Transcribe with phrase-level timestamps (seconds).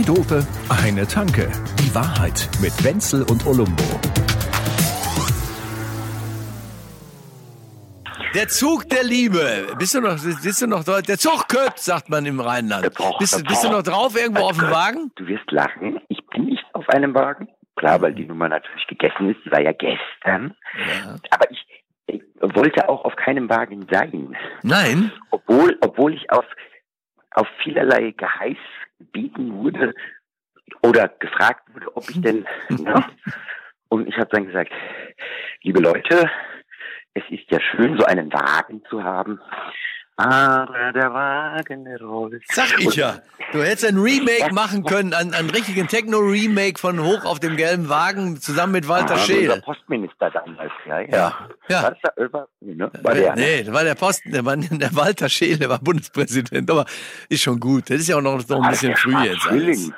[0.00, 0.46] Zwei Dope,
[0.82, 1.50] eine Tanke.
[1.78, 3.82] Die Wahrheit mit Wenzel und Olumbo.
[8.34, 9.66] Der Zug der Liebe.
[9.78, 11.06] Bist du noch, bist du noch dort?
[11.08, 12.84] Der Zug köpft, sagt man im Rheinland.
[12.84, 15.10] Der Poch, bist, der du- bist du noch drauf irgendwo auf dem Wagen?
[15.16, 16.00] Du wirst lachen.
[16.08, 17.48] Ich bin nicht auf einem Wagen.
[17.76, 19.40] Klar, weil die Nummer natürlich gegessen ist.
[19.44, 20.54] Die war ja gestern.
[20.78, 21.16] Ja.
[21.30, 21.66] Aber ich,
[22.06, 24.34] ich wollte auch auf keinem Wagen sein.
[24.62, 25.12] Nein?
[25.30, 26.44] Obwohl, obwohl ich auf,
[27.32, 28.58] auf vielerlei Geheiß
[28.98, 29.94] gebeten wurde
[30.82, 33.04] oder gefragt wurde, ob ich denn, ne?
[33.88, 34.72] Und ich habe dann gesagt,
[35.62, 36.30] liebe Leute,
[37.14, 39.40] es ist ja schön, so einen Wagen zu haben.
[40.20, 42.42] Aber der Wagen rollt.
[42.52, 43.20] Sag ich ja.
[43.52, 47.88] Du hättest ein Remake machen können, einen, einen richtigen Techno-Remake von Hoch auf dem gelben
[47.88, 49.60] Wagen zusammen mit Walter Ah, Scheel.
[49.64, 51.08] Postminister damals, ja, ja.
[51.08, 51.82] Ja, ja.
[51.82, 52.90] War das der, war, ne?
[53.02, 53.40] war der, ne?
[53.40, 56.84] Nee, das war der Posten, der, war, der Walter Scheel, der war Bundespräsident, aber
[57.28, 57.90] ist schon gut.
[57.90, 59.92] Das ist ja auch noch, noch ein bisschen der früh jetzt.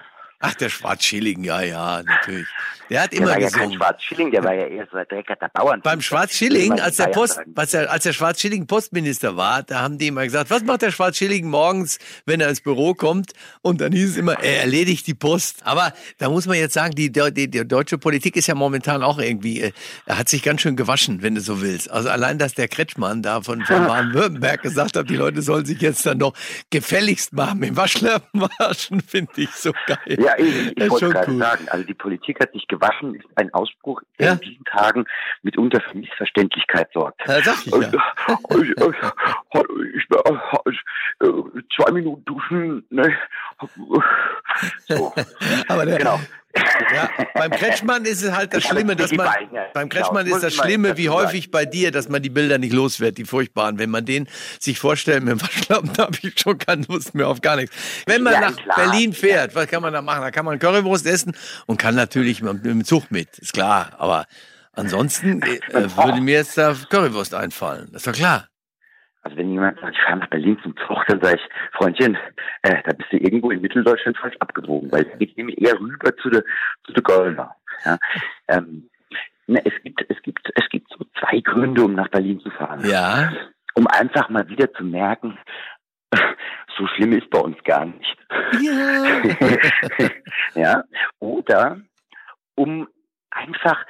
[0.44, 2.48] Ach, der Schwarzschilling, ja, ja, natürlich.
[2.90, 3.72] Der hat Der immer war ja kein.
[3.72, 5.80] Schwarzschilling, der war ja eher so ein dreckerter Bauern.
[5.82, 10.08] Beim Schwarzschilling, als der Post, als der, als der Schwarzschilling Postminister war, da haben die
[10.08, 13.32] immer gesagt, was macht der Schwarzschilling morgens, wenn er ins Büro kommt?
[13.62, 15.62] Und dann hieß es immer, er erledigt die Post.
[15.64, 19.18] Aber da muss man jetzt sagen, die, die, die deutsche Politik ist ja momentan auch
[19.18, 19.72] irgendwie, äh,
[20.06, 21.90] er hat sich ganz schön gewaschen, wenn du so willst.
[21.90, 25.80] Also allein, dass der Kretschmann da von, von Baden-Württemberg gesagt hat, die Leute sollen sich
[25.80, 26.34] jetzt dann doch
[26.70, 30.18] gefälligst mit dem Waschlappen waschen, finde ich so geil.
[30.18, 31.38] Ja, ich, ich wollte gerade cool.
[31.38, 34.32] sagen, also die Politik hat sich gewaschen, ist ein Ausspruch, der Ja.
[34.34, 35.04] in diesen Tagen
[35.42, 37.20] mitunter für Missverständlichkeit sorgt.
[37.26, 37.90] Ja, sag ich ja.
[41.76, 43.14] Zwei Minuten duschen, ne?
[44.86, 45.12] So,
[45.68, 46.20] Aber der, genau.
[46.94, 49.66] Ja, beim Kretschmann ist es halt das Ich Schlimme, dass man, Beine.
[49.74, 52.72] beim Genau, Kretschmann ist das Schlimme, wie häufig bei dir, dass man die Bilder nicht
[52.72, 53.78] los wird, die furchtbaren.
[53.78, 54.28] Wenn man den
[54.60, 57.74] sich vorstellt mit dem Waschlappen, da habe ich schon keine Lust mehr auf gar nichts.
[58.06, 58.76] Wenn man Ja, nach klar.
[58.76, 60.22] Berlin fährt, was kann man da machen?
[60.22, 61.34] Da kann man Currywurst essen
[61.66, 63.90] und kann natürlich mit, dem Zug mit, ist klar.
[63.98, 64.26] Aber
[64.72, 65.58] ansonsten äh,
[65.96, 68.48] würde mir jetzt da Currywurst einfallen, das ist doch klar.
[69.22, 72.16] Also wenn jemand sagt, ich fahre nach Berlin zum Zug, dann sage ich, Freundchen,
[72.62, 76.16] äh, da bist du irgendwo in Mitteldeutschland falsch abgewogen, weil es geht nämlich eher rüber
[76.16, 76.42] zu der
[76.84, 77.54] zu der Kölner.
[77.84, 77.98] Ja?
[78.48, 78.90] Ähm,
[79.46, 82.84] ne, es gibt es gibt es gibt so zwei Gründe, um nach Berlin zu fahren.
[82.84, 83.32] Ja,
[83.74, 85.38] Um einfach mal wieder zu merken,
[86.76, 88.16] so schlimm ist bei uns gar nicht.
[88.60, 90.10] ja.
[90.54, 90.84] ja,
[91.20, 91.80] oder
[92.56, 92.88] um
[93.30, 93.84] einfach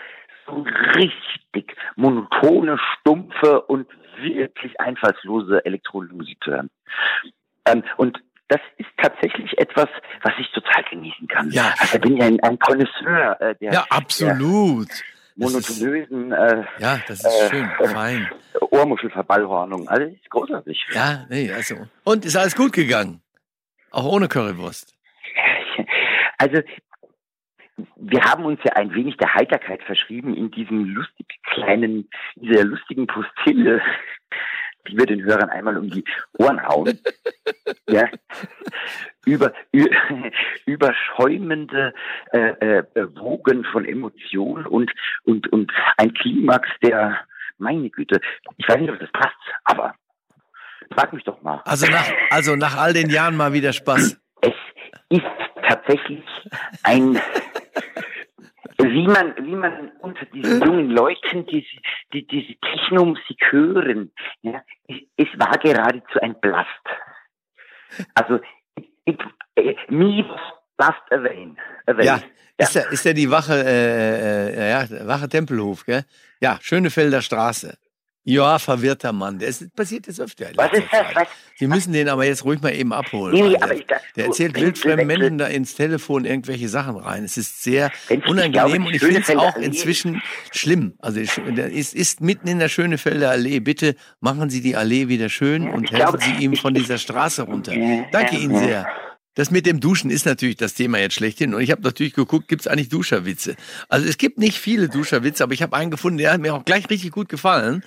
[0.47, 0.67] so
[0.97, 3.87] richtig monotone, stumpfe und
[4.21, 6.71] wirklich einfallslose Elektromusik zu hören.
[7.67, 8.19] Ähm, und
[8.49, 9.89] das ist tatsächlich etwas,
[10.23, 11.51] was ich total genießen kann.
[11.51, 11.75] Ja.
[11.79, 14.89] Also ich bin ja ein, ein Connoisseur äh, der, ja, absolut.
[14.91, 18.31] der monotonösen äh, Ja, das ist schön, fein.
[18.61, 19.89] Ohrmuschelverballhornung.
[19.89, 20.87] Also ist großartig.
[20.93, 21.77] Ja, nee, also.
[22.05, 23.23] Und ist alles gut gegangen?
[23.91, 24.95] Auch ohne Currywurst.
[26.39, 26.61] Also,
[27.97, 33.07] wir haben uns ja ein wenig der Heiterkeit verschrieben in diesem lustig kleinen, dieser lustigen
[33.07, 33.81] Postille,
[34.89, 36.05] die wir den Hörern einmal um die
[36.39, 36.99] Ohren hauen.
[37.89, 38.09] ja.
[39.25, 39.53] Über,
[40.67, 41.95] überschäumende
[42.33, 42.85] äh, äh,
[43.17, 44.93] Wogen von Emotionen und,
[45.25, 47.21] und, und ein Klimax, der,
[47.59, 48.21] meine Güte,
[48.57, 49.95] ich weiß nicht, ob das passt, aber
[50.93, 51.63] frag mich doch mal.
[51.65, 54.21] Also nach, also nach all den Jahren mal wieder Spaß.
[54.41, 54.55] Es
[55.11, 55.23] ist
[55.69, 56.25] tatsächlich
[56.83, 57.21] ein,
[58.93, 61.67] wie man, wie man unter diesen jungen Leuten diese,
[62.13, 64.63] die, diese Technomusik hören, ja,
[65.17, 66.69] es, war geradezu ein Blast.
[68.15, 68.41] Also,
[69.05, 69.21] it,
[69.57, 70.41] äh, me was
[70.77, 71.55] blast away.
[71.87, 72.05] away.
[72.05, 72.21] Ja,
[72.59, 76.05] ist ja, ist ja die Wache, äh, äh, ja, Wache Tempelhof, gell?
[76.41, 77.77] Ja, Schönefelder Straße.
[78.25, 79.41] Ja, verwirrter Mann.
[79.41, 80.47] Das passiert jetzt öfter.
[80.55, 81.07] Was ist das?
[81.15, 81.27] Was?
[81.59, 83.35] Sie müssen den aber jetzt ruhig mal eben abholen.
[83.35, 85.07] Nee, der, ich- das- der erzählt wildfremden.
[85.09, 87.25] Menschen da ins Telefon irgendwelche Sachen rein.
[87.25, 87.91] Es ist sehr
[88.29, 90.23] unangenehm glaube, und ich finde es auch Allee- inzwischen
[90.53, 90.95] schlimm.
[91.01, 93.59] Also es ist, ist mitten in der Schönefelder Allee.
[93.59, 97.43] Bitte machen Sie die Allee wieder schön und helfen glaube, Sie ihm von dieser Straße
[97.43, 97.73] runter.
[98.13, 98.87] Danke Ihnen sehr.
[99.35, 101.55] Das mit dem Duschen ist natürlich das Thema jetzt schlechthin.
[101.55, 103.57] Und ich habe natürlich geguckt, gibt es eigentlich Duscherwitze?
[103.89, 106.67] Also es gibt nicht viele Duscherwitze, aber ich habe einen gefunden, der hat mir auch
[106.67, 107.83] gleich richtig gut gefallen.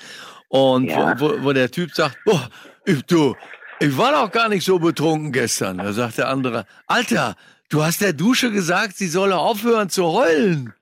[0.49, 1.19] Und Ja.
[1.19, 2.39] wo, wo, der Typ sagt, oh,
[2.85, 3.35] ich, du,
[3.79, 5.77] ich war doch gar nicht so betrunken gestern.
[5.79, 7.35] Da sagt der andere, Alter,
[7.69, 10.73] du hast der Dusche gesagt, sie solle aufhören zu heulen.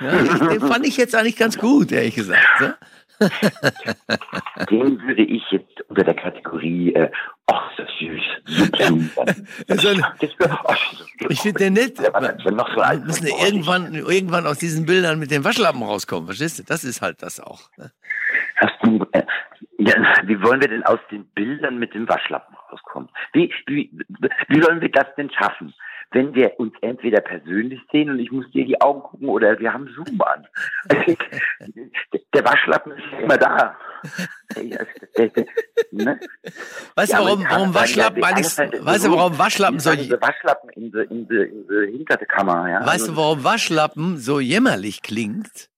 [0.00, 2.46] Ja, ich, den fand ich jetzt eigentlich ganz gut, ehrlich gesagt.
[2.60, 2.76] Ne?
[4.70, 7.10] Den würde ich jetzt unter der Kategorie, äh,
[7.46, 9.10] ach, das süß, ein-
[9.76, 9.88] so-
[11.28, 11.96] Ich finde den nett.
[11.96, 16.62] So Wir müssen irgendwann, irgendwann aus diesen Bildern mit den Waschlappen rauskommen, verstehst du?
[16.62, 17.62] Das ist halt das auch.
[17.76, 17.90] ne?
[18.82, 19.22] Du, äh,
[19.78, 19.94] ja,
[20.24, 23.08] wie wollen wir denn aus den Bildern mit dem Waschlappen rauskommen?
[23.32, 23.90] Wie, wie,
[24.48, 25.74] wie sollen wir das denn schaffen?
[26.10, 29.72] wenn wir uns entweder persönlich sehen und ich muss dir die Augen gucken oder wir
[29.72, 30.46] haben Zoom an.
[32.34, 33.76] der Waschlappen ist immer da.
[35.90, 36.18] ne?
[36.94, 41.28] Weißt du, warum, warum Waschlappen eigentlich, weißt du, warum Waschlappen so, Waschlappen in der, in
[41.28, 42.86] der, in der hintere Kammer, ja.
[42.86, 45.68] Weißt du, warum Waschlappen so jämmerlich klingt?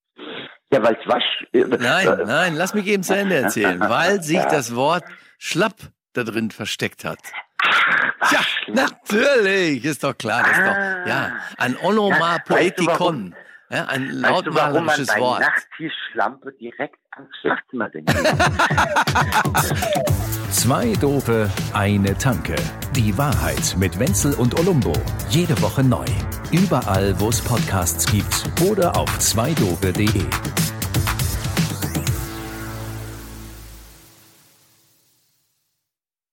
[0.72, 1.46] Ja, weil es Wasch.
[1.52, 3.80] Äh, nein, äh, nein, lass mich eben zu Ende erzählen.
[3.88, 5.04] Weil sich das Wort
[5.38, 5.74] schlapp
[6.12, 7.18] da drin versteckt hat.
[8.30, 13.34] Ja, natürlich, ist doch klar, das ist doch, ja, ein Onomatopoetikon.
[13.70, 15.40] Ja, ein lautmalerisches weißt du, Wort.
[15.40, 18.12] Nachttischlampe direkt ans Schlafzimmer denken.
[20.50, 22.56] Zwei Dope, eine Tanke.
[22.96, 24.92] Die Wahrheit mit Wenzel und Olumbo.
[25.28, 26.04] Jede Woche neu.
[26.52, 30.24] Überall, wo es Podcasts gibt oder auf zweidope.de.